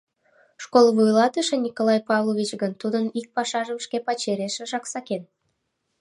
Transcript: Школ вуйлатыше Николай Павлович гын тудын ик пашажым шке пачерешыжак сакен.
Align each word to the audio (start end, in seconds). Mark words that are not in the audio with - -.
Школ 0.63 0.85
вуйлатыше 0.95 1.55
Николай 1.65 1.99
Павлович 2.09 2.49
гын 2.61 2.71
тудын 2.81 3.05
ик 3.19 3.27
пашажым 3.35 3.77
шке 3.85 3.97
пачерешыжак 4.07 4.85
сакен. 4.91 5.23